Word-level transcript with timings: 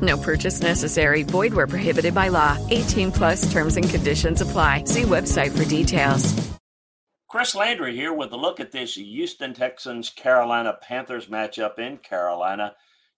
No 0.00 0.16
purchase 0.16 0.60
necessary. 0.60 1.22
Void 1.22 1.54
where 1.54 1.66
prohibited 1.66 2.14
by 2.14 2.28
law. 2.28 2.58
18 2.70 3.12
plus 3.12 3.52
terms 3.52 3.76
and 3.76 3.88
conditions 3.88 4.40
apply. 4.40 4.84
See 4.84 5.02
website 5.02 5.56
for 5.56 5.68
details. 5.68 6.54
Chris 7.28 7.56
Landry 7.56 7.96
here 7.96 8.12
with 8.12 8.32
a 8.32 8.36
look 8.36 8.60
at 8.60 8.70
this 8.70 8.94
Houston 8.94 9.54
Texans 9.54 10.08
Carolina 10.08 10.78
Panthers 10.80 11.26
matchup 11.26 11.80
in 11.80 11.98
Carolina. 11.98 12.76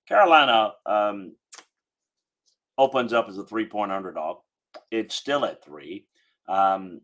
Carolina 0.09 0.73
um, 0.87 1.37
opens 2.79 3.13
up 3.13 3.29
as 3.29 3.37
a 3.37 3.45
three 3.45 3.67
point 3.67 3.93
underdog. 3.93 4.39
It's 4.91 5.15
still 5.15 5.45
at 5.45 5.63
three. 5.63 6.07
Um, 6.49 7.03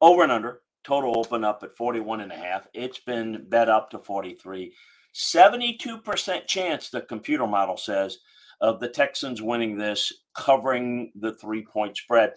over 0.00 0.22
and 0.22 0.32
under, 0.32 0.62
total 0.84 1.18
open 1.18 1.44
up 1.44 1.62
at 1.62 1.76
41 1.76 2.22
and 2.22 2.32
a 2.32 2.36
half. 2.36 2.66
It's 2.72 2.98
been 2.98 3.46
bet 3.48 3.68
up 3.68 3.90
to 3.90 3.98
43. 3.98 4.72
72% 5.14 6.46
chance, 6.46 6.90
the 6.90 7.02
computer 7.02 7.46
model 7.46 7.76
says, 7.76 8.18
of 8.60 8.80
the 8.80 8.88
Texans 8.88 9.42
winning 9.42 9.76
this, 9.76 10.12
covering 10.36 11.12
the 11.16 11.34
three 11.34 11.64
point 11.64 11.96
spread. 11.96 12.32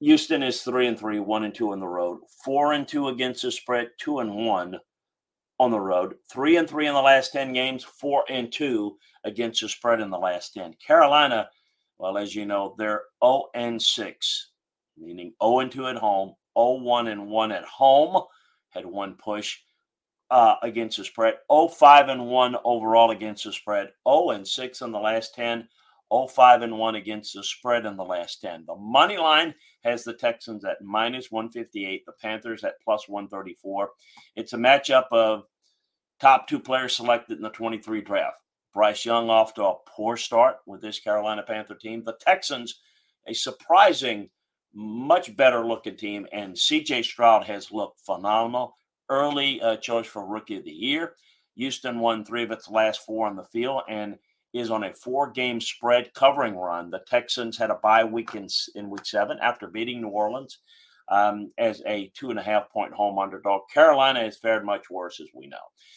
Houston 0.00 0.42
is 0.42 0.62
three 0.62 0.88
and 0.88 0.98
three, 0.98 1.20
one 1.20 1.44
and 1.44 1.54
two 1.54 1.72
on 1.72 1.78
the 1.78 1.86
road, 1.86 2.20
four 2.44 2.72
and 2.72 2.88
two 2.88 3.08
against 3.08 3.42
the 3.42 3.52
spread, 3.52 3.90
two 4.00 4.18
and 4.20 4.34
one 4.34 4.78
on 5.60 5.70
the 5.70 5.78
road, 5.78 6.14
three 6.32 6.56
and 6.56 6.68
three 6.68 6.88
in 6.88 6.94
the 6.94 7.00
last 7.00 7.32
10 7.32 7.52
games, 7.52 7.84
four 7.84 8.24
and 8.28 8.50
two 8.50 8.96
against 9.24 9.60
the 9.60 9.68
spread 9.68 10.00
in 10.00 10.10
the 10.10 10.18
last 10.18 10.54
10. 10.54 10.74
Carolina, 10.84 11.48
well, 11.98 12.18
as 12.18 12.34
you 12.34 12.46
know, 12.46 12.74
they're 12.78 13.02
0 13.22 13.44
and 13.54 13.80
6, 13.80 14.50
meaning 14.98 15.34
0 15.40 15.60
and 15.60 15.70
2 15.70 15.86
at 15.86 15.96
home, 15.96 16.34
0 16.58 16.80
1 16.80 17.06
and 17.06 17.28
1 17.28 17.52
at 17.52 17.64
home, 17.64 18.24
had 18.70 18.86
one 18.86 19.14
push 19.14 19.58
uh, 20.32 20.56
against 20.62 20.96
the 20.96 21.04
spread, 21.04 21.34
0 21.52 21.68
5 21.68 22.08
and 22.08 22.26
1 22.26 22.56
overall 22.64 23.10
against 23.10 23.44
the 23.44 23.52
spread, 23.52 23.90
0 24.08 24.30
and 24.30 24.48
6 24.48 24.80
in 24.80 24.90
the 24.90 24.98
last 24.98 25.34
10, 25.34 25.68
5 26.26 26.62
and 26.62 26.78
1 26.78 26.94
against 26.94 27.34
the 27.34 27.44
spread 27.44 27.84
in 27.84 27.98
the 27.98 28.04
last 28.04 28.40
10. 28.40 28.64
The 28.66 28.74
money 28.74 29.18
line 29.18 29.54
has 29.84 30.04
the 30.04 30.14
Texans 30.14 30.64
at 30.64 30.80
minus 30.80 31.30
158, 31.30 32.06
the 32.06 32.12
Panthers 32.12 32.64
at 32.64 32.80
plus 32.82 33.10
134. 33.10 33.90
It's 34.34 34.54
a 34.54 34.56
matchup 34.56 35.04
of 35.12 35.44
top 36.18 36.48
two 36.48 36.58
players 36.58 36.96
selected 36.96 37.36
in 37.36 37.42
the 37.42 37.50
23 37.50 38.00
draft. 38.00 38.38
Bryce 38.72 39.04
Young 39.04 39.28
off 39.28 39.52
to 39.54 39.64
a 39.64 39.74
poor 39.86 40.16
start 40.16 40.56
with 40.66 40.80
this 40.80 40.98
Carolina 40.98 41.42
Panther 41.42 41.74
team. 41.74 42.02
The 42.04 42.16
Texans, 42.20 42.80
a 43.28 43.34
surprising, 43.34 44.30
much 44.72 45.36
better 45.36 45.66
looking 45.66 45.96
team, 45.96 46.26
and 46.32 46.54
CJ 46.54 47.04
Stroud 47.04 47.44
has 47.44 47.70
looked 47.70 48.00
phenomenal. 48.00 48.74
Early 49.08 49.60
uh, 49.60 49.76
choice 49.76 50.06
for 50.06 50.26
Rookie 50.26 50.56
of 50.56 50.64
the 50.64 50.70
Year. 50.70 51.14
Houston 51.56 51.98
won 51.98 52.24
three 52.24 52.44
of 52.44 52.50
its 52.50 52.70
last 52.70 53.04
four 53.04 53.26
on 53.26 53.36
the 53.36 53.44
field, 53.44 53.82
and 53.88 54.16
is 54.52 54.70
on 54.70 54.84
a 54.84 54.94
four 54.94 55.30
game 55.30 55.60
spread 55.60 56.12
covering 56.14 56.56
run. 56.56 56.90
The 56.90 57.00
Texans 57.06 57.56
had 57.56 57.70
a 57.70 57.76
bye 57.82 58.04
week 58.04 58.34
in, 58.34 58.48
in 58.74 58.90
week 58.90 59.06
seven 59.06 59.38
after 59.40 59.66
beating 59.66 60.00
New 60.00 60.08
Orleans 60.08 60.58
um, 61.08 61.50
as 61.58 61.82
a 61.86 62.10
two 62.14 62.30
and 62.30 62.38
a 62.38 62.42
half 62.42 62.70
point 62.70 62.92
home 62.92 63.18
underdog. 63.18 63.62
Carolina 63.72 64.20
has 64.20 64.36
fared 64.36 64.64
much 64.64 64.90
worse, 64.90 65.20
as 65.20 65.28
we 65.34 65.46
know. 65.46 65.56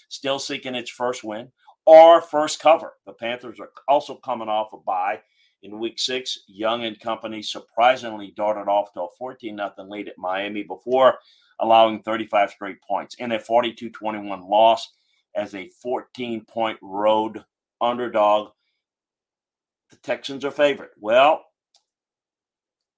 Still 0.09 0.39
seeking 0.39 0.75
its 0.75 0.89
first 0.89 1.23
win 1.23 1.51
or 1.85 2.21
first 2.21 2.59
cover. 2.59 2.94
The 3.05 3.13
Panthers 3.13 3.59
are 3.59 3.71
also 3.88 4.15
coming 4.15 4.49
off 4.49 4.73
a 4.73 4.77
bye. 4.77 5.19
In 5.63 5.79
week 5.79 5.99
six, 5.99 6.39
Young 6.47 6.85
and 6.85 6.99
company 6.99 7.41
surprisingly 7.41 8.33
darted 8.38 8.69
off 8.69 8.94
to 8.94 9.01
a 9.01 9.07
14 9.17 9.57
0 9.57 9.73
lead 9.89 10.07
at 10.07 10.17
Miami 10.17 10.63
before 10.63 11.17
allowing 11.59 12.01
35 12.01 12.51
straight 12.51 12.81
points 12.81 13.16
in 13.16 13.31
a 13.31 13.39
42 13.39 13.89
21 13.89 14.47
loss 14.47 14.93
as 15.35 15.53
a 15.53 15.69
14 15.81 16.45
point 16.45 16.79
road 16.81 17.43
underdog. 17.81 18.51
The 19.89 19.97
Texans 19.97 20.44
are 20.45 20.51
favored. 20.51 20.89
Well, 20.99 21.45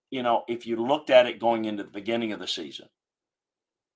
you 0.10 0.24
know, 0.24 0.44
if 0.48 0.66
you 0.66 0.78
looked 0.78 1.10
at 1.10 1.26
it 1.26 1.40
going 1.40 1.66
into 1.66 1.84
the 1.84 1.92
beginning 1.92 2.32
of 2.32 2.40
the 2.40 2.48
season, 2.48 2.88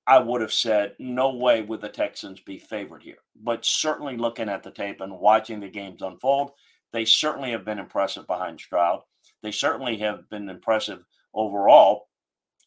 I 0.07 0.19
would 0.19 0.41
have 0.41 0.51
said, 0.51 0.95
no 1.00 1.33
way 1.35 1.61
would 1.61 1.81
the 1.81 1.89
Texans 1.89 2.39
be 2.41 2.59
favored 2.59 3.03
here. 3.03 3.19
But 3.41 3.63
certainly 3.63 4.17
looking 4.17 4.50
at 4.50 4.63
the 4.63 4.71
tape 4.71 5.00
and 5.00 5.19
watching 5.19 5.59
the 5.59 5.69
games 5.69 6.01
unfold, 6.01 6.51
they 6.91 7.05
certainly 7.05 7.51
have 7.51 7.63
been 7.63 7.79
impressive 7.79 8.27
behind 8.27 8.59
Stroud. 8.59 9.03
They 9.41 9.51
certainly 9.51 9.97
have 10.00 10.29
been 10.29 10.50
impressive 10.50 11.05
overall 11.33 12.07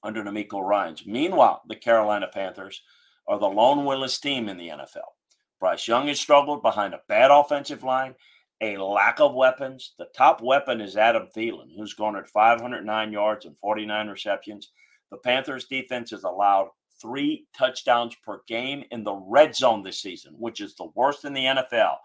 under 0.05 0.23
DeMeco 0.23 0.63
Ryans. 0.63 1.05
Meanwhile, 1.07 1.63
the 1.67 1.75
Carolina 1.75 2.29
Panthers 2.33 2.83
are 3.27 3.39
the 3.39 3.49
lone 3.49 3.79
winless 3.79 4.21
team 4.21 4.49
in 4.49 4.57
the 4.57 4.69
NFL. 4.69 5.15
Bryce 5.59 5.89
Young 5.89 6.09
has 6.09 6.21
struggled 6.21 6.63
behind 6.63 6.95
a 6.95 7.01
bad 7.09 7.31
offensive 7.31 7.83
line, 7.83 8.15
a 8.61 8.77
lack 8.77 9.19
of 9.19 9.35
weapons. 9.35 9.95
The 9.99 10.09
top 10.17 10.43
weapon 10.43 10.81
is 10.81 10.97
Adam 10.97 11.29
Thielen, 11.35 11.75
who's 11.77 11.95
garnered 11.95 12.29
509 12.29 13.13
yards 13.13 13.47
and 13.47 13.59
49 13.59 14.09
receptions. 14.09 14.71
The 15.11 15.17
Panthers' 15.19 15.67
defense 15.67 16.11
has 16.11 16.25
allowed 16.25 16.69
three 17.01 17.47
touchdowns 17.57 18.15
per 18.25 18.41
game 18.47 18.85
in 18.91 19.05
the 19.05 19.15
red 19.15 19.55
zone 19.55 19.83
this 19.83 20.01
season, 20.01 20.35
which 20.39 20.61
is 20.61 20.75
the 20.75 20.91
worst 20.95 21.25
in 21.25 21.33
the 21.33 21.45
NFL. 21.45 21.97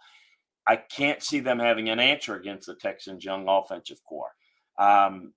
I 0.67 0.77
can't 0.77 1.23
see 1.23 1.39
them 1.39 1.59
having 1.59 1.89
an 1.89 1.99
answer 1.99 2.35
against 2.35 2.67
the 2.67 2.75
Texans' 2.75 3.25
young 3.25 3.47
offensive 3.47 4.03
core. 4.07 4.31
Um, 4.77 5.33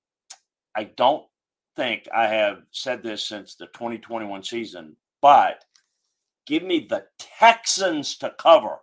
I 0.77 0.85
don't 0.85 1.25
think 1.77 2.09
I 2.15 2.29
have 2.29 2.59
said 2.71 3.03
this 3.03 3.27
since 3.27 3.55
the 3.55 3.67
2021 3.67 4.43
season, 4.45 4.97
but 5.21 5.65
Give 6.47 6.63
me 6.63 6.87
the 6.89 7.05
Texans 7.19 8.17
to 8.19 8.31
cover. 8.37 8.79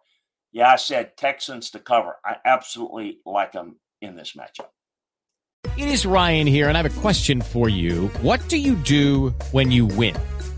Yeah, 0.51 0.71
I 0.71 0.77
said 0.77 1.17
Texans 1.17 1.71
to 1.71 1.79
cover. 1.79 2.15
I 2.25 2.37
absolutely 2.45 3.19
like 3.25 3.51
them 3.51 3.77
in 4.01 4.15
this 4.15 4.33
matchup. 4.33 4.69
It 5.77 5.89
is 5.89 6.05
Ryan 6.05 6.47
here, 6.47 6.69
and 6.69 6.77
I 6.77 6.81
have 6.81 6.97
a 6.97 7.01
question 7.01 7.41
for 7.41 7.67
you. 7.67 8.07
What 8.21 8.47
do 8.47 8.57
you 8.57 8.75
do 8.75 9.29
when 9.51 9.71
you 9.71 9.85
win? 9.85 10.15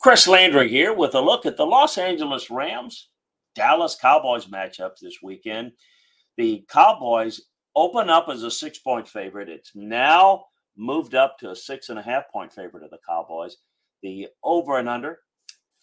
Chris 0.00 0.28
Landry 0.28 0.68
here 0.68 0.94
with 0.94 1.14
a 1.14 1.20
look 1.20 1.44
at 1.44 1.56
the 1.56 1.66
Los 1.66 1.98
Angeles 1.98 2.50
Rams 2.50 3.08
Dallas 3.56 3.96
Cowboys 4.00 4.46
matchup 4.46 4.92
this 5.02 5.16
weekend. 5.22 5.72
The 6.36 6.64
Cowboys 6.70 7.40
open 7.74 8.08
up 8.08 8.28
as 8.28 8.44
a 8.44 8.50
six 8.50 8.78
point 8.78 9.08
favorite. 9.08 9.48
It's 9.48 9.72
now 9.74 10.44
moved 10.76 11.16
up 11.16 11.36
to 11.40 11.50
a 11.50 11.56
six 11.56 11.88
and 11.88 11.98
a 11.98 12.02
half 12.02 12.30
point 12.32 12.52
favorite 12.52 12.84
of 12.84 12.90
the 12.90 12.98
Cowboys. 13.08 13.56
The 14.04 14.28
over 14.44 14.78
and 14.78 14.88
under 14.88 15.18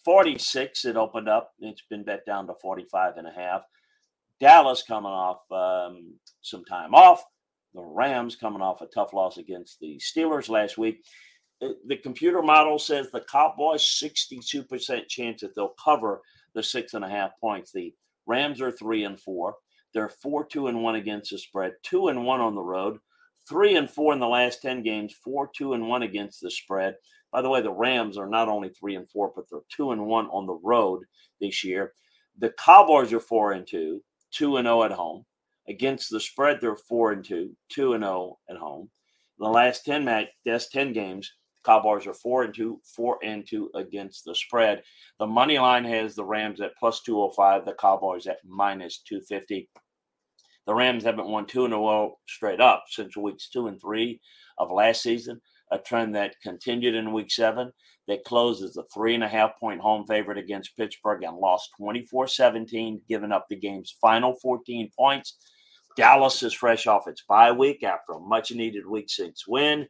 46, 0.06 0.86
it 0.86 0.96
opened 0.96 1.28
up. 1.28 1.52
It's 1.58 1.82
been 1.90 2.02
bet 2.02 2.24
down 2.24 2.46
to 2.46 2.54
45 2.62 3.18
and 3.18 3.28
a 3.28 3.32
half. 3.32 3.62
Dallas 4.40 4.82
coming 4.82 5.10
off 5.10 5.40
um, 5.52 6.14
some 6.40 6.64
time 6.64 6.94
off. 6.94 7.22
The 7.74 7.82
Rams 7.82 8.36
coming 8.36 8.62
off 8.62 8.80
a 8.80 8.86
tough 8.86 9.12
loss 9.12 9.36
against 9.36 9.78
the 9.80 10.00
Steelers 10.00 10.48
last 10.48 10.78
week. 10.78 11.04
The 11.60 11.96
computer 12.02 12.42
model 12.42 12.78
says 12.78 13.10
the 13.10 13.24
Cowboys 13.30 13.82
62% 13.82 15.08
chance 15.08 15.40
that 15.40 15.54
they'll 15.54 15.74
cover 15.82 16.20
the 16.54 16.62
six 16.62 16.94
and 16.94 17.04
a 17.04 17.08
half 17.08 17.30
points. 17.40 17.72
The 17.72 17.94
Rams 18.26 18.60
are 18.60 18.72
three 18.72 19.04
and 19.04 19.18
four. 19.18 19.54
They're 19.94 20.10
four, 20.10 20.44
two, 20.44 20.66
and 20.66 20.82
one 20.82 20.96
against 20.96 21.30
the 21.30 21.38
spread, 21.38 21.72
two 21.82 22.08
and 22.08 22.26
one 22.26 22.40
on 22.40 22.54
the 22.54 22.62
road, 22.62 22.98
three 23.48 23.76
and 23.76 23.88
four 23.88 24.12
in 24.12 24.18
the 24.18 24.26
last 24.26 24.60
10 24.60 24.82
games, 24.82 25.14
four, 25.14 25.50
two, 25.56 25.72
and 25.72 25.88
one 25.88 26.02
against 26.02 26.42
the 26.42 26.50
spread. 26.50 26.96
By 27.32 27.40
the 27.40 27.48
way, 27.48 27.62
the 27.62 27.72
Rams 27.72 28.18
are 28.18 28.28
not 28.28 28.48
only 28.48 28.68
three 28.68 28.96
and 28.96 29.08
four, 29.08 29.32
but 29.34 29.46
they're 29.50 29.60
two 29.74 29.92
and 29.92 30.06
one 30.06 30.26
on 30.26 30.46
the 30.46 30.58
road 30.62 31.04
this 31.40 31.64
year. 31.64 31.92
The 32.38 32.50
Cowboys 32.50 33.12
are 33.12 33.20
four 33.20 33.52
and 33.52 33.66
two, 33.66 34.02
two 34.30 34.58
and 34.58 34.68
oh 34.68 34.82
at 34.82 34.92
home. 34.92 35.24
Against 35.68 36.10
the 36.10 36.20
spread, 36.20 36.60
they're 36.60 36.76
four 36.76 37.12
and 37.12 37.24
two, 37.24 37.56
two 37.68 37.94
and 37.94 38.04
zero 38.04 38.38
at 38.48 38.56
home. 38.56 38.90
In 39.38 39.44
the 39.44 39.50
last 39.50 39.84
ten 39.84 40.04
match, 40.04 40.28
that's 40.44 40.68
ten 40.68 40.92
games. 40.92 41.32
Cowboys 41.66 42.06
are 42.06 42.14
four 42.14 42.44
and 42.44 42.54
two, 42.54 42.80
four 42.84 43.18
and 43.24 43.44
two 43.46 43.70
against 43.74 44.24
the 44.24 44.34
spread. 44.34 44.82
The 45.18 45.26
money 45.26 45.58
line 45.58 45.84
has 45.84 46.14
the 46.14 46.24
Rams 46.24 46.60
at 46.60 46.76
plus 46.78 47.02
205, 47.02 47.64
the 47.64 47.74
Cowboys 47.74 48.28
at 48.28 48.38
minus 48.46 49.02
250. 49.02 49.68
The 50.66 50.74
Rams 50.74 51.04
haven't 51.04 51.28
won 51.28 51.46
two 51.46 51.64
in 51.64 51.72
a 51.72 51.76
row 51.76 52.18
straight 52.28 52.60
up 52.60 52.84
since 52.88 53.16
weeks 53.16 53.48
two 53.50 53.66
and 53.66 53.80
three 53.80 54.20
of 54.58 54.70
last 54.70 55.02
season, 55.02 55.40
a 55.72 55.78
trend 55.78 56.14
that 56.14 56.36
continued 56.42 56.94
in 56.94 57.12
week 57.12 57.30
seven. 57.30 57.72
They 58.06 58.18
closed 58.18 58.62
as 58.62 58.76
a 58.76 58.84
three 58.94 59.14
and 59.14 59.24
a 59.24 59.28
half 59.28 59.58
point 59.58 59.80
home 59.80 60.06
favorite 60.06 60.38
against 60.38 60.76
Pittsburgh 60.76 61.24
and 61.24 61.36
lost 61.36 61.70
24 61.78 62.28
17, 62.28 63.00
giving 63.08 63.32
up 63.32 63.46
the 63.48 63.56
game's 63.56 63.96
final 64.00 64.34
14 64.34 64.90
points. 64.96 65.36
Dallas 65.96 66.42
is 66.42 66.52
fresh 66.52 66.86
off 66.86 67.08
its 67.08 67.22
bye 67.28 67.50
week 67.50 67.82
after 67.82 68.12
a 68.12 68.20
much 68.20 68.52
needed 68.52 68.86
week 68.86 69.08
six 69.08 69.48
win. 69.48 69.88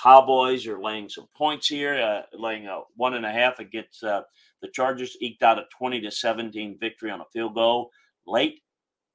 Cowboys 0.00 0.66
are 0.66 0.80
laying 0.80 1.08
some 1.08 1.28
points 1.36 1.68
here, 1.68 2.00
uh, 2.00 2.22
laying 2.36 2.66
a 2.66 2.80
one 2.96 3.14
and 3.14 3.26
a 3.26 3.30
half 3.30 3.58
against 3.58 4.02
uh, 4.04 4.22
the 4.60 4.68
Chargers, 4.68 5.16
eked 5.20 5.42
out 5.42 5.58
a 5.58 5.64
20 5.76 6.00
to 6.00 6.10
17 6.10 6.78
victory 6.80 7.10
on 7.10 7.20
a 7.20 7.26
field 7.32 7.54
goal 7.54 7.90
late. 8.26 8.60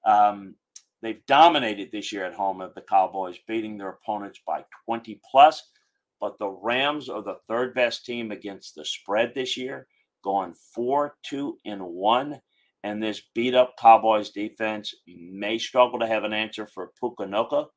Um, 0.06 0.56
they've 1.01 1.25
dominated 1.25 1.91
this 1.91 2.12
year 2.12 2.25
at 2.25 2.33
home 2.33 2.62
at 2.62 2.75
the 2.75 2.81
Cowboys, 2.81 3.38
beating 3.47 3.77
their 3.77 3.89
opponents 3.89 4.39
by 4.45 4.63
20 4.85 5.19
plus. 5.29 5.69
But 6.19 6.39
the 6.39 6.50
Rams 6.50 7.09
are 7.09 7.21
the 7.21 7.39
third 7.47 7.75
best 7.75 8.06
team 8.06 8.31
against 8.31 8.75
the 8.75 8.85
spread 8.85 9.33
this 9.35 9.56
year, 9.56 9.88
going 10.24 10.53
4 10.74 11.15
2 11.24 11.57
and 11.65 11.81
1. 11.81 12.41
And 12.83 13.03
this 13.03 13.21
beat 13.35 13.53
up 13.53 13.75
Cowboys 13.77 14.29
defense 14.29 14.94
may 15.07 15.57
struggle 15.57 16.00
to 16.00 16.07
have 16.07 16.24
an 16.24 16.33
answer 16.33 16.65
for 16.65 16.91
Puka 17.00 17.24
Nacua 17.24 17.68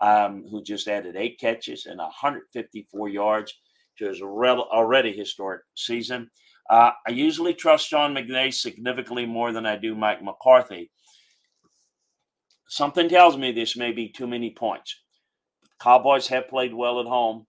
um, 0.00 0.44
who 0.50 0.62
just 0.62 0.88
added 0.88 1.16
eight 1.16 1.38
catches 1.38 1.86
and 1.86 1.98
154 1.98 3.08
yards 3.08 3.54
to 3.98 4.08
his 4.08 4.22
already 4.22 5.12
historic 5.12 5.62
season. 5.74 6.30
Uh, 6.70 6.90
I 7.06 7.10
usually 7.10 7.54
trust 7.54 7.88
Sean 7.88 8.14
McVay 8.14 8.52
significantly 8.52 9.26
more 9.26 9.52
than 9.52 9.66
I 9.66 9.76
do 9.76 9.94
Mike 9.94 10.22
McCarthy. 10.22 10.90
Something 12.68 13.08
tells 13.08 13.36
me 13.36 13.50
this 13.50 13.76
may 13.76 13.92
be 13.92 14.08
too 14.08 14.26
many 14.26 14.50
points. 14.50 14.94
Cowboys 15.80 16.26
have 16.28 16.48
played 16.48 16.74
well 16.74 17.00
at 17.00 17.06
home. 17.06 17.46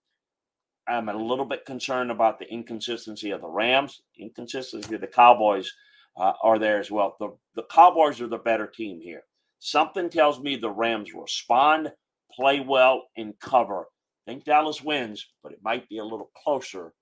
I'm 0.87 1.09
a 1.09 1.13
little 1.13 1.45
bit 1.45 1.65
concerned 1.65 2.09
about 2.09 2.39
the 2.39 2.51
inconsistency 2.51 3.31
of 3.31 3.41
the 3.41 3.49
Rams, 3.49 4.01
inconsistency 4.17 4.95
of 4.95 5.01
the 5.01 5.07
Cowboys 5.07 5.71
uh, 6.17 6.33
are 6.41 6.57
there 6.57 6.79
as 6.79 6.89
well. 6.89 7.15
The, 7.19 7.35
the 7.55 7.63
Cowboys 7.69 8.21
are 8.21 8.27
the 8.27 8.37
better 8.37 8.65
team 8.65 8.99
here. 9.01 9.23
Something 9.59 10.09
tells 10.09 10.39
me 10.39 10.55
the 10.55 10.71
Rams 10.71 11.13
respond 11.13 11.91
play 12.39 12.59
well 12.61 13.07
and 13.17 13.33
cover. 13.39 13.81
I 13.81 14.31
think 14.31 14.45
Dallas 14.45 14.81
wins, 14.81 15.25
but 15.43 15.51
it 15.51 15.59
might 15.63 15.89
be 15.89 15.97
a 15.97 16.03
little 16.03 16.31
closer 16.43 16.93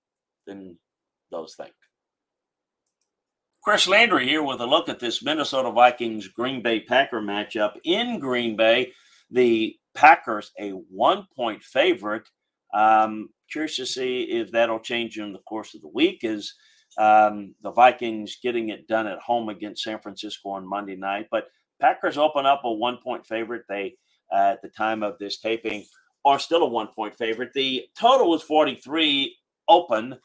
than 0.48 0.78
those 1.32 1.56
think. 1.56 1.74
Chris 3.64 3.88
Landry 3.88 4.26
here 4.26 4.44
with 4.44 4.62
a 4.62 4.66
look 4.66 4.88
at 4.88 5.00
this 5.00 5.22
Minnesota 5.22 5.72
Vikings 5.72 6.30
Green 6.30 6.62
Bay 6.62 6.80
Packer 6.80 7.22
matchup 7.22 7.74
in 7.84 8.20
Green 8.20 8.56
Bay. 8.56 8.94
The 9.30 9.76
Packers, 9.94 10.52
a 10.60 10.70
one 10.70 11.28
point 11.36 11.62
favorite. 11.62 12.28
Um, 12.74 13.30
curious 13.52 13.76
to 13.76 13.86
see 13.86 14.24
if 14.24 14.52
that'll 14.52 14.80
change 14.80 15.20
in 15.20 15.34
the 15.34 15.40
course 15.40 15.76
of 15.76 15.82
the 15.82 15.90
week. 15.90 16.20
Is 16.24 16.54
um, 16.98 17.56
the 17.62 17.72
Vikings 17.72 18.38
getting 18.42 18.70
it 18.70 18.88
done 18.88 19.06
at 19.06 19.20
home 19.20 19.50
against 19.50 19.84
San 19.84 20.00
Francisco 20.00 20.50
on 20.52 20.68
Monday 20.68 20.96
night? 20.96 21.28
But 21.30 21.48
Packers 21.82 22.18
open 22.18 22.46
up 22.46 22.62
a 22.64 22.72
one 22.72 23.00
point 23.04 23.28
favorite. 23.28 23.64
They 23.68 23.98
at 24.34 24.62
the 24.62 24.70
time 24.70 25.04
of 25.04 25.18
this 25.20 25.40
taping 25.40 25.86
are 26.26 26.40
still 26.40 26.64
a 26.64 26.68
one 26.68 26.88
point 26.88 27.18
favorite. 27.18 27.54
The 27.54 27.86
total 27.98 28.30
was 28.30 28.44
43 28.44 29.36
open 29.70 30.18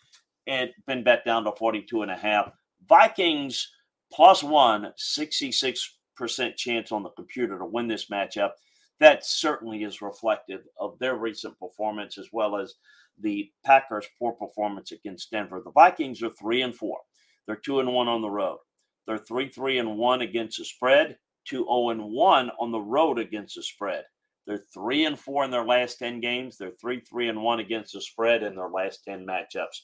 and 0.47 0.71
been 0.87 1.05
bet 1.05 1.25
down 1.25 1.45
to 1.45 1.53
42 1.53 2.03
and 2.03 2.11
a 2.11 2.17
half. 2.17 2.53
Vikings 2.89 3.69
plus 4.13 4.43
one, 4.43 4.93
66% 4.99 6.57
chance 6.57 6.93
on 6.93 7.03
the 7.03 7.11
computer 7.11 7.59
to 7.59 7.65
win 7.65 7.89
this 7.89 8.07
matchup. 8.07 8.53
That 9.01 9.25
certainly 9.25 9.85
is 9.85 10.03
reflective 10.03 10.63
of 10.79 10.99
their 10.99 11.17
recent 11.17 11.59
performance 11.59 12.19
as 12.19 12.29
well 12.33 12.57
as 12.57 12.75
the 13.21 13.51
Packers' 13.65 14.07
poor 14.19 14.33
performance 14.33 14.93
against 14.93 15.31
Denver. 15.31 15.63
The 15.65 15.73
Vikings 15.73 16.23
are 16.23 16.31
three 16.31 16.63
and 16.63 16.75
four. 16.75 16.99
They're 17.47 17.57
two 17.57 17.81
and 17.81 17.93
one 17.93 18.09
on 18.09 18.23
the 18.23 18.31
road. 18.31 18.59
They're 19.07 19.19
three, 19.19 19.49
three 19.49 19.79
and 19.79 19.97
one 19.99 20.23
against 20.23 20.59
the 20.59 20.65
spread 20.65 21.19
to 21.47 21.65
0 21.65 21.91
and 21.91 22.03
1 22.03 22.51
on 22.61 22.73
the 22.73 22.81
road 22.81 23.19
against 23.19 23.57
the 23.57 23.63
spread. 23.63 24.05
They're 24.47 24.63
3 24.75 25.07
and 25.07 25.19
4 25.19 25.45
in 25.45 25.51
their 25.51 25.65
last 25.65 25.99
10 25.99 26.21
games. 26.21 26.57
They're 26.57 26.73
3 26.81 27.01
3 27.01 27.29
and 27.29 27.43
1 27.43 27.61
against 27.61 27.93
the 27.93 28.01
spread 28.01 28.43
in 28.43 28.55
their 28.55 28.69
last 28.69 29.05
10 29.05 29.27
matchups. 29.27 29.83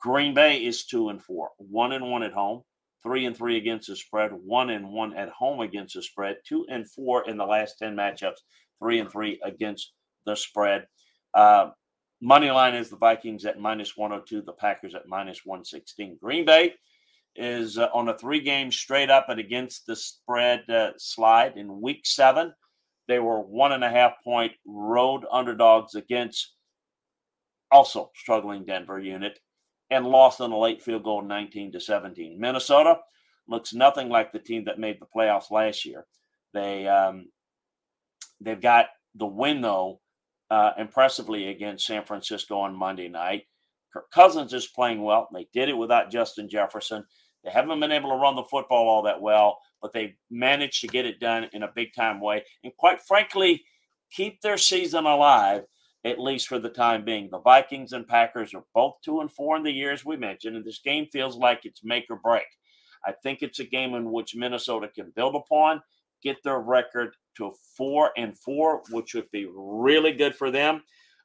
Green 0.00 0.34
Bay 0.34 0.64
is 0.64 0.84
2 0.84 1.08
and 1.08 1.22
4, 1.22 1.50
1 1.58 1.92
and 1.92 2.10
1 2.10 2.22
at 2.22 2.32
home, 2.32 2.62
3 3.02 3.26
and 3.26 3.36
3 3.36 3.56
against 3.56 3.88
the 3.88 3.96
spread, 3.96 4.32
1 4.32 4.70
and 4.70 4.88
1 4.90 5.16
at 5.16 5.30
home 5.30 5.60
against 5.60 5.94
the 5.94 6.02
spread, 6.02 6.36
2 6.46 6.66
and 6.68 6.90
4 6.90 7.28
in 7.28 7.36
the 7.36 7.46
last 7.46 7.78
10 7.78 7.96
matchups, 7.96 8.40
3 8.80 9.00
and 9.00 9.10
3 9.10 9.40
against 9.44 9.92
the 10.26 10.34
spread. 10.34 10.86
Uh, 11.34 11.70
money 12.20 12.50
line 12.50 12.74
is 12.74 12.90
the 12.90 12.96
Vikings 12.96 13.46
at 13.46 13.58
minus 13.58 13.96
102, 13.96 14.42
the 14.42 14.52
Packers 14.52 14.94
at 14.94 15.08
minus 15.08 15.40
116. 15.44 16.18
Green 16.20 16.44
Bay 16.44 16.74
is 17.38 17.78
uh, 17.78 17.88
on 17.92 18.08
a 18.08 18.18
three 18.18 18.40
game 18.40 18.70
straight 18.70 19.10
up 19.10 19.28
and 19.28 19.40
against 19.40 19.86
the 19.86 19.96
spread 19.96 20.68
uh, 20.70 20.92
slide 20.98 21.56
in 21.56 21.80
week 21.80 22.00
seven. 22.04 22.52
They 23.08 23.18
were 23.18 23.40
one 23.40 23.72
and 23.72 23.84
a 23.84 23.90
half 23.90 24.14
point 24.24 24.52
road 24.66 25.24
underdogs 25.30 25.94
against 25.94 26.54
also 27.70 28.10
struggling 28.14 28.64
Denver 28.64 28.98
unit 28.98 29.38
and 29.90 30.06
lost 30.06 30.40
on 30.40 30.52
a 30.52 30.58
late 30.58 30.82
field 30.82 31.04
goal 31.04 31.22
19 31.22 31.72
to 31.72 31.80
17. 31.80 32.38
Minnesota 32.38 32.98
looks 33.48 33.72
nothing 33.72 34.08
like 34.08 34.32
the 34.32 34.38
team 34.38 34.64
that 34.64 34.78
made 34.78 35.00
the 35.00 35.06
playoffs 35.06 35.50
last 35.50 35.84
year. 35.84 36.06
They 36.52 36.86
um, 36.88 37.26
they've 38.40 38.60
got 38.60 38.86
the 39.14 39.26
win 39.26 39.60
though 39.60 40.00
uh, 40.50 40.72
impressively 40.78 41.48
against 41.48 41.86
San 41.86 42.04
Francisco 42.04 42.58
on 42.58 42.76
Monday 42.76 43.08
night. 43.08 43.44
Kirk 43.92 44.10
Cousins 44.10 44.52
is 44.52 44.66
playing 44.66 45.02
well. 45.02 45.28
They 45.32 45.48
did 45.52 45.68
it 45.68 45.76
without 45.76 46.10
Justin 46.10 46.48
Jefferson. 46.48 47.04
They 47.46 47.52
haven't 47.52 47.78
been 47.78 47.92
able 47.92 48.10
to 48.10 48.16
run 48.16 48.34
the 48.34 48.42
football 48.42 48.88
all 48.88 49.02
that 49.02 49.22
well, 49.22 49.60
but 49.80 49.92
they've 49.92 50.16
managed 50.30 50.80
to 50.80 50.88
get 50.88 51.06
it 51.06 51.20
done 51.20 51.48
in 51.52 51.62
a 51.62 51.72
big 51.72 51.94
time 51.94 52.20
way. 52.20 52.44
And 52.64 52.76
quite 52.76 53.00
frankly, 53.00 53.64
keep 54.10 54.40
their 54.40 54.58
season 54.58 55.06
alive 55.06 55.62
at 56.04 56.20
least 56.20 56.48
for 56.48 56.58
the 56.58 56.68
time 56.68 57.04
being. 57.04 57.28
The 57.30 57.40
Vikings 57.40 57.92
and 57.92 58.06
Packers 58.06 58.52
are 58.52 58.64
both 58.74 58.96
two 59.04 59.20
and 59.20 59.30
four 59.30 59.56
in 59.56 59.62
the 59.62 59.70
years 59.70 60.04
we 60.04 60.16
mentioned, 60.16 60.56
and 60.56 60.64
this 60.64 60.80
game 60.80 61.06
feels 61.12 61.36
like 61.36 61.60
it's 61.64 61.84
make 61.84 62.06
or 62.10 62.16
break. 62.16 62.46
I 63.06 63.12
think 63.22 63.42
it's 63.42 63.60
a 63.60 63.64
game 63.64 63.94
in 63.94 64.10
which 64.10 64.34
Minnesota 64.34 64.88
can 64.92 65.12
build 65.14 65.36
upon, 65.36 65.80
get 66.22 66.42
their 66.42 66.58
record 66.58 67.14
to 67.36 67.52
four 67.76 68.10
and 68.16 68.36
four, 68.36 68.82
which 68.90 69.14
would 69.14 69.30
be 69.30 69.48
really 69.54 70.12
good 70.12 70.34
for 70.34 70.50
them. 70.50 70.82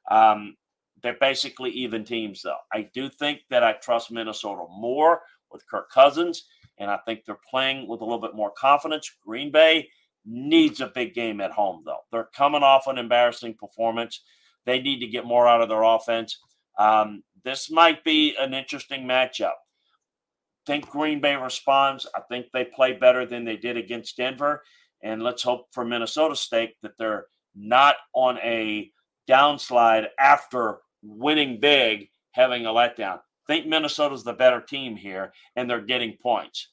Um, 0.08 0.56
they're 1.02 1.16
basically 1.20 1.70
even 1.70 2.04
teams, 2.04 2.42
though. 2.42 2.58
I 2.72 2.88
do 2.94 3.08
think 3.08 3.40
that 3.50 3.64
I 3.64 3.72
trust 3.72 4.12
Minnesota 4.12 4.66
more 4.70 5.20
with 5.52 5.66
Kirk 5.68 5.90
Cousins, 5.90 6.44
and 6.78 6.90
I 6.90 6.98
think 7.06 7.24
they're 7.24 7.38
playing 7.50 7.88
with 7.88 8.00
a 8.00 8.04
little 8.04 8.20
bit 8.20 8.34
more 8.34 8.52
confidence. 8.56 9.10
Green 9.24 9.50
Bay 9.50 9.88
needs 10.24 10.80
a 10.80 10.86
big 10.86 11.14
game 11.14 11.40
at 11.40 11.52
home, 11.52 11.82
though. 11.84 12.00
They're 12.10 12.28
coming 12.34 12.62
off 12.62 12.86
an 12.86 12.98
embarrassing 12.98 13.54
performance. 13.54 14.22
They 14.66 14.80
need 14.80 15.00
to 15.00 15.06
get 15.06 15.24
more 15.26 15.48
out 15.48 15.60
of 15.60 15.68
their 15.68 15.82
offense. 15.82 16.38
Um, 16.78 17.22
this 17.44 17.70
might 17.70 18.04
be 18.04 18.36
an 18.40 18.54
interesting 18.54 19.04
matchup. 19.04 19.50
I 19.50 20.64
Think 20.66 20.88
Green 20.88 21.20
Bay 21.20 21.34
responds. 21.34 22.06
I 22.14 22.20
think 22.30 22.46
they 22.52 22.64
play 22.64 22.92
better 22.92 23.26
than 23.26 23.44
they 23.44 23.56
did 23.56 23.76
against 23.76 24.16
Denver. 24.16 24.62
And 25.02 25.22
let's 25.22 25.42
hope 25.42 25.66
for 25.72 25.84
Minnesota's 25.84 26.48
sake 26.48 26.76
that 26.82 26.92
they're 26.98 27.26
not 27.56 27.96
on 28.14 28.38
a 28.38 28.90
downslide 29.28 30.06
after 30.18 30.78
winning 31.02 31.58
big, 31.60 32.08
having 32.30 32.66
a 32.66 32.70
letdown. 32.70 33.18
Think 33.46 33.66
Minnesota's 33.66 34.24
the 34.24 34.32
better 34.32 34.60
team 34.60 34.96
here, 34.96 35.32
and 35.56 35.68
they're 35.68 35.80
getting 35.80 36.16
points. 36.22 36.68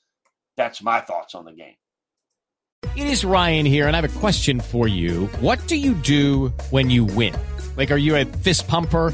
That's 0.56 0.82
my 0.82 1.02
thoughts 1.02 1.36
on 1.36 1.46
the 1.46 1.54
game. 1.54 1.76
It 2.96 3.08
is 3.08 3.26
Ryan 3.26 3.66
here, 3.66 3.88
and 3.88 3.96
I 3.96 4.02
have 4.02 4.16
a 4.16 4.20
question 4.20 4.60
for 4.60 4.88
you. 4.88 5.28
What 5.40 5.66
do 5.68 5.76
you 5.76 5.94
do 5.94 6.50
when 6.70 6.90
you 6.90 7.06
win? 7.06 7.36
Like, 7.76 7.92
are 7.92 7.98
you 7.98 8.16
a 8.16 8.26
fist 8.26 8.68
pumper? 8.68 9.14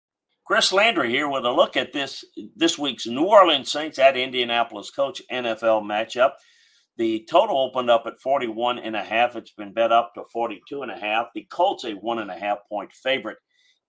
Chris 0.51 0.73
Landry 0.73 1.09
here 1.09 1.29
with 1.29 1.45
a 1.45 1.49
look 1.49 1.77
at 1.77 1.93
this 1.93 2.25
this 2.57 2.77
week's 2.77 3.07
New 3.07 3.23
Orleans 3.23 3.71
Saints 3.71 3.97
at 3.97 4.17
Indianapolis 4.17 4.91
Colts 4.91 5.21
NFL 5.31 5.81
matchup. 5.83 6.31
The 6.97 7.25
total 7.31 7.57
opened 7.57 7.89
up 7.89 8.03
at 8.05 8.19
41 8.19 8.77
and 8.79 8.97
a 8.97 9.01
half. 9.01 9.37
It's 9.37 9.53
been 9.53 9.71
bet 9.71 9.93
up 9.93 10.13
to 10.15 10.25
42 10.25 10.81
and 10.81 10.91
a 10.91 10.97
half. 10.97 11.27
The 11.33 11.47
Colts 11.49 11.85
a 11.85 11.93
one 11.93 12.19
and 12.19 12.29
a 12.29 12.37
half 12.37 12.57
point 12.67 12.91
favorite 12.91 13.37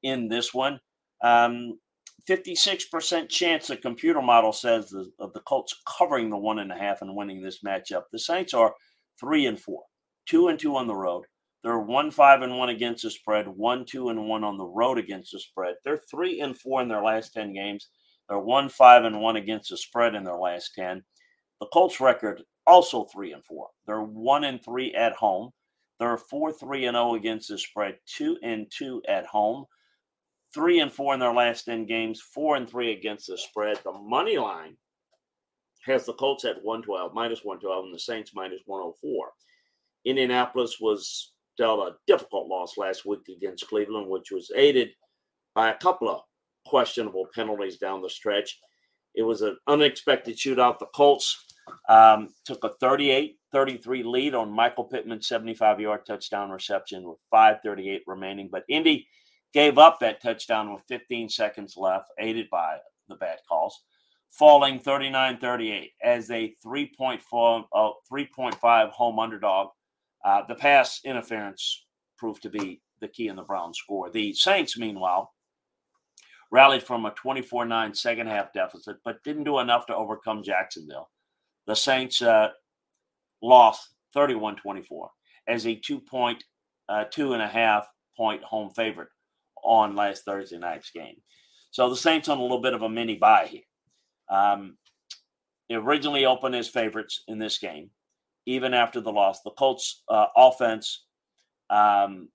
in 0.05 0.29
this 0.29 0.55
one. 0.55 0.79
Um, 1.25 1.81
56% 2.31 3.29
chance 3.29 3.67
the 3.67 3.77
computer 3.77 4.23
model 4.23 4.53
says 4.53 4.91
the, 4.91 5.11
of 5.19 5.33
the 5.33 5.41
Colts 5.41 5.75
covering 5.99 6.31
the 6.31 6.39
one 6.39 6.61
and 6.61 6.71
a 6.71 6.79
half 6.79 7.03
and 7.03 7.17
winning 7.17 7.43
this 7.43 7.65
matchup. 7.67 8.03
The 8.13 8.21
Saints 8.21 8.55
are 8.55 8.73
three 9.19 9.47
and 9.47 9.59
four, 9.59 9.83
two 10.29 10.47
and 10.47 10.61
two 10.61 10.77
on 10.77 10.87
the 10.87 10.95
road. 10.95 11.25
They're 11.63 11.79
one 11.79 12.11
five 12.11 12.43
and 12.43 12.59
one 12.59 12.71
against 12.71 13.05
the 13.05 13.11
spread, 13.11 13.47
one 13.47 13.85
two 13.85 14.09
and 14.09 14.29
one 14.29 14.43
on 14.43 14.59
the 14.59 14.67
road 14.67 14.99
against 14.99 15.33
the 15.33 15.39
spread. 15.39 15.77
They're 15.85 16.03
three 16.11 16.41
and 16.41 16.59
four 16.59 16.83
in 16.83 16.89
their 16.89 17.03
last 17.03 17.33
ten 17.33 17.53
games. 17.53 17.89
They're 18.29 18.39
one 18.39 18.69
five 18.69 19.05
and 19.05 19.21
one 19.21 19.37
against 19.37 19.71
the 19.71 19.77
spread 19.77 20.15
in 20.15 20.25
their 20.25 20.39
last 20.39 20.73
ten. 20.75 21.05
The 21.61 21.67
Colts 21.73 22.01
record 22.01 22.43
also 22.67 23.05
three 23.05 23.33
and 23.33 23.45
four. 23.45 23.69
They're 23.87 24.03
one 24.03 24.45
and 24.45 24.63
three 24.65 24.93
at 24.95 25.15
home. 25.15 25.51
They're 26.01 26.19
four 26.19 26.53
three 26.53 26.87
and 26.87 26.97
zero 26.97 27.15
against 27.15 27.49
the 27.49 27.59
spread, 27.59 27.99
two 28.07 28.39
and 28.43 28.67
two 28.77 29.03
at 29.09 29.27
home. 29.27 29.67
Three 30.53 30.81
and 30.81 30.93
four 30.93 31.15
in 31.15 31.21
their 31.21 31.33
last 31.33 31.65
ten 31.65 31.87
games, 31.87 32.21
four 32.21 32.57
and 32.57 32.69
three 32.69 32.93
against 32.93 33.29
the 33.29 33.39
spread. 33.39 33.79
The 33.85 33.93
money 33.93 34.37
line 34.37 34.77
has 35.85 36.07
the 36.07 36.13
Colts 36.15 36.45
at 36.45 36.63
112, 36.63 37.13
minus 37.13 37.45
112, 37.45 37.85
and 37.87 37.95
the 37.95 37.99
Saints 37.99 38.33
minus 38.35 38.61
104. 38.67 39.31
Indianapolis 40.05 40.79
was 40.81 41.32
dealt 41.59 41.89
a 41.89 41.97
difficult 42.07 42.49
loss 42.49 42.77
last 42.77 43.05
week 43.05 43.29
against 43.29 43.69
Cleveland, 43.69 44.09
which 44.09 44.31
was 44.31 44.51
aided 44.57 44.91
by 45.55 45.71
a 45.71 45.79
couple 45.79 46.09
of 46.09 46.23
questionable 46.67 47.27
penalties 47.35 47.79
down 47.79 48.03
the 48.03 48.11
stretch. 48.11 48.59
It 49.15 49.23
was 49.23 49.43
an 49.43 49.59
unexpected 49.67 50.37
shootout. 50.37 50.79
The 50.79 50.87
Colts 50.95 51.45
um, 51.89 52.29
took 52.45 52.65
a 52.65 52.71
38 52.81 53.39
33 53.53 54.03
lead 54.03 54.35
on 54.35 54.51
Michael 54.51 54.85
Pittman's 54.85 55.29
75 55.29 55.81
yard 55.81 56.07
touchdown 56.07 56.51
reception 56.51 57.07
with 57.07 57.19
5.38 57.33 58.01
remaining. 58.07 58.49
But 58.51 58.65
Indy 58.69 59.07
gave 59.53 59.77
up 59.77 60.01
that 60.01 60.23
touchdown 60.23 60.73
with 60.73 60.83
15 60.89 61.29
seconds 61.29 61.75
left, 61.77 62.09
aided 62.19 62.49
by 62.51 62.79
the 63.09 63.17
bad 63.17 63.39
calls, 63.47 63.83
falling 64.31 64.79
39 64.79 65.39
38 65.39 65.91
as 66.03 66.31
a 66.31 66.55
3.4, 66.65 67.65
uh, 67.75 67.91
3.5 68.11 68.91
home 68.91 69.19
underdog 69.19 69.69
uh, 70.25 70.43
the 70.49 70.55
pass 70.55 71.01
interference 71.05 71.85
proved 72.19 72.43
to 72.43 72.51
be 72.51 72.81
the 73.01 73.09
key 73.09 73.29
in 73.29 73.37
the 73.37 73.43
Browns 73.43 73.79
score. 73.79 74.11
The 74.11 74.33
Saints, 74.35 74.79
meanwhile, 74.79 75.33
rallied 76.51 76.83
from 76.83 77.05
a 77.05 77.11
24 77.11 77.65
9 77.65 77.95
second 77.95 78.29
half 78.29 78.53
deficit, 78.53 78.97
but 79.05 79.23
didn't 79.25 79.45
do 79.45 79.59
enough 79.59 79.87
to 79.87 79.97
overcome 79.97 80.43
Jacksonville. 80.43 81.11
The 81.67 81.77
Saints 81.77 82.23
uh, 82.23 82.49
lost 83.43 83.89
31 84.15 84.57
24 84.57 85.11
as 85.49 85.67
a 85.67 85.75
two 85.75 86.01
point, 86.01 86.45
uh, 86.89 87.05
two 87.11 87.33
and 87.33 87.43
a 87.43 87.49
half 87.49 87.87
point 88.17 88.43
home 88.45 88.71
favorite 88.71 89.09
on 89.65 89.97
last 89.97 90.25
Thursday 90.25 90.59
night's 90.59 90.91
game. 90.91 91.17
So 91.71 91.89
the 91.89 91.97
Saints 91.97 92.29
on 92.29 92.39
a 92.39 92.43
little 92.43 92.61
bit 92.61 92.75
of 92.75 92.83
a 92.83 92.89
mini 92.89 93.17
bye 93.17 93.49
here. 93.51 93.63
Um, 94.31 94.77
originally 95.71 96.27
opened 96.27 96.55
as 96.55 96.69
favorites 96.69 97.23
in 97.29 97.39
this 97.39 97.59
game 97.59 97.91
even 98.47 98.75
after 98.75 99.01
the 99.01 99.13
loss. 99.13 99.43
The 99.43 99.51
Colts' 99.51 100.03
uh, 100.09 100.27
offense 100.37 101.05
um, 101.71 102.29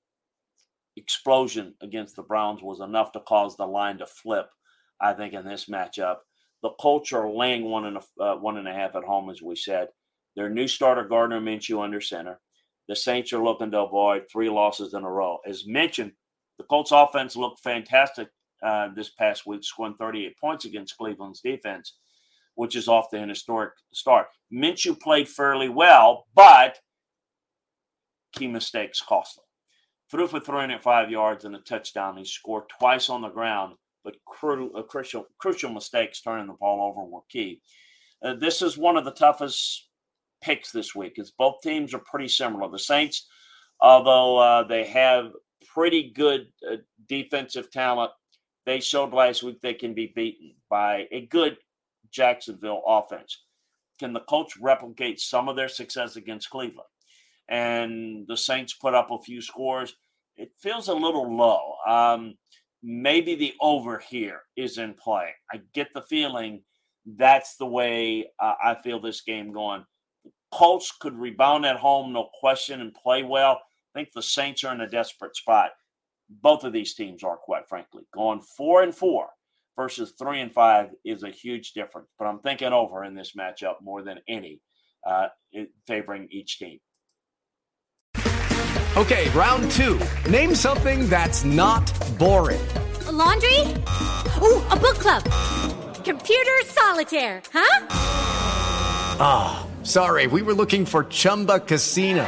explosion 0.96 1.76
against 1.82 2.16
the 2.16 2.24
Browns 2.24 2.62
was 2.62 2.80
enough 2.80 3.12
to 3.14 3.20
cause 3.22 3.56
the 3.56 3.66
line 3.66 3.98
to 4.00 4.06
flip. 4.06 4.50
I 5.00 5.14
think 5.14 5.34
in 5.34 5.46
this 5.46 5.66
matchup, 5.66 6.18
the 6.64 6.72
Colts 6.80 7.14
are 7.14 7.30
laying 7.30 7.66
one 7.66 7.86
and 7.86 7.98
a 7.98 8.24
uh, 8.24 8.36
one 8.36 8.58
and 8.58 8.68
a 8.68 8.74
half 8.74 8.96
at 8.96 9.04
home, 9.04 9.30
as 9.30 9.42
we 9.42 9.56
said. 9.56 9.90
Their 10.36 10.50
new 10.50 10.68
starter 10.68 11.04
Gardner 11.04 11.40
Minshew 11.40 11.84
under 11.84 12.02
center. 12.02 12.40
The 12.88 12.96
Saints 12.96 13.34
are 13.34 13.44
looking 13.44 13.72
to 13.72 13.82
avoid 13.82 14.24
three 14.32 14.50
losses 14.50 14.94
in 14.94 15.04
a 15.04 15.10
row. 15.10 15.40
As 15.46 15.68
mentioned, 15.68 16.14
the 16.58 16.64
Colts 16.64 16.92
offense 16.92 17.36
looked 17.36 17.60
fantastic 17.60 18.30
uh, 18.64 18.90
this 18.96 19.10
past 19.10 19.46
week, 19.46 19.64
scoring 19.64 19.96
38 19.96 20.38
points 20.40 20.66
against 20.66 20.98
Cleveland's 20.98 21.42
defense 21.42 21.94
which 22.58 22.76
is 22.76 22.88
off 22.88 23.14
an 23.14 23.30
historic 23.30 23.74
start. 23.94 24.28
Minshew 24.52 25.00
played 25.00 25.30
fairly 25.30 25.70
well, 25.70 26.26
but 26.34 26.80
key 28.34 28.48
mistakes 28.48 29.00
cost 29.00 29.36
them. 29.36 29.46
Threw 30.10 30.28
for 30.28 30.40
305 30.40 31.12
yards 31.12 31.46
and 31.46 31.56
a 31.56 31.60
touchdown. 31.60 32.18
He 32.18 32.26
scored 32.26 32.64
twice 32.80 33.10
on 33.10 33.22
the 33.22 33.30
ground, 33.30 33.76
but 34.04 34.16
crucial, 34.26 34.72
uh, 34.76 34.82
crucial, 34.82 35.28
crucial 35.38 35.72
mistakes 35.72 36.22
turning 36.22 36.48
the 36.48 36.54
ball 36.54 36.92
over 36.92 37.06
were 37.06 37.22
key. 37.30 37.62
Uh, 38.24 38.34
this 38.34 38.64
is 38.64 38.76
one 38.76 38.98
of 38.98 39.06
the 39.06 39.12
toughest 39.12 39.88
picks 40.42 40.72
this 40.72 40.96
week, 40.96 41.20
as 41.20 41.32
both 41.38 41.62
teams 41.62 41.94
are 41.94 42.02
pretty 42.10 42.28
similar. 42.28 42.68
The 42.72 42.80
Saints, 42.80 43.28
although 43.80 44.38
uh, 44.38 44.64
they 44.64 44.86
have 44.86 45.32
pretty 45.76 46.12
good 46.16 46.48
uh, 46.68 46.78
defensive 47.08 47.70
talent, 47.70 48.12
they 48.66 48.80
showed 48.80 49.14
last 49.14 49.44
week 49.44 49.62
they 49.62 49.76
can 49.76 49.94
be 49.94 50.12
beaten 50.16 50.56
by 50.72 51.06
a 51.12 51.28
good 51.28 51.58
Jacksonville 52.12 52.84
offense. 52.86 53.44
Can 54.00 54.14
the 54.14 54.22
Colts 54.22 54.58
replicate 54.58 55.20
some 55.20 55.50
of 55.50 55.56
their 55.56 55.70
success 55.70 56.16
against 56.16 56.50
Cleveland? 56.50 56.90
And 57.50 58.26
the 58.28 58.38
Saints 58.38 58.74
put 58.74 58.94
up 58.94 59.10
a 59.10 59.20
few 59.20 59.42
scores. 59.42 59.96
It 60.36 60.52
feels 60.60 60.88
a 60.88 60.94
little 60.94 61.36
low. 61.36 61.76
Um, 61.88 62.36
maybe 62.84 63.36
the 63.36 63.54
over 63.62 64.00
here 64.00 64.42
is 64.56 64.78
in 64.78 64.94
play. 64.94 65.32
I 65.52 65.62
get 65.74 65.88
the 65.94 66.02
feeling 66.02 66.62
that's 67.16 67.56
the 67.56 67.66
way 67.66 68.30
uh, 68.40 68.54
I 68.64 68.76
feel 68.84 69.00
this 69.00 69.22
game 69.22 69.54
going. 69.54 69.86
Colts 70.52 70.92
could 71.00 71.18
rebound 71.18 71.66
at 71.66 71.78
home, 71.78 72.14
no 72.14 72.30
question, 72.40 72.82
and 72.82 72.94
play 72.94 73.24
well. 73.24 73.62
I 73.96 74.00
think 74.00 74.10
the 74.14 74.22
Saints 74.22 74.64
are 74.64 74.74
in 74.74 74.82
a 74.82 74.90
desperate 74.90 75.36
spot. 75.36 75.72
Both 76.30 76.66
of 76.66 76.74
these 76.74 76.94
teams 76.94 77.24
are, 77.24 77.38
quite 77.38 77.68
frankly, 77.70 78.04
going 78.14 78.42
four 78.42 78.84
and 78.84 78.94
four 78.94 79.30
versus 79.78 80.14
three 80.20 80.42
and 80.42 80.52
five 80.52 80.90
is 81.06 81.24
a 81.24 81.30
huge 81.30 81.72
difference. 81.72 82.10
But 82.20 82.26
I'm 82.26 82.40
thinking 82.40 82.74
over 82.74 83.06
in 83.06 83.16
this 83.16 83.34
matchup 83.40 83.76
more 83.82 84.04
than 84.04 84.20
any, 84.28 84.60
uh, 85.08 85.28
favoring 85.86 86.28
each 86.32 86.60
team. 86.60 86.80
Okay, 88.98 89.30
round 89.30 89.70
two. 89.72 90.00
Name 90.30 90.56
something 90.56 91.08
that's 91.08 91.46
not 91.46 91.86
boring. 92.18 92.68
A 93.08 93.12
laundry? 93.12 93.60
Ooh, 94.42 94.62
a 94.70 94.76
book 94.76 94.98
club. 94.98 95.24
Computer 96.04 96.58
solitaire, 96.66 97.42
huh? 97.54 97.88
Ah, 99.20 99.68
oh, 99.68 99.86
sorry, 99.86 100.26
we 100.26 100.42
were 100.42 100.54
looking 100.54 100.86
for 100.86 101.04
Chumba 101.04 101.60
Casino. 101.60 102.28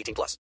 18 0.00 0.14
plus. 0.14 0.40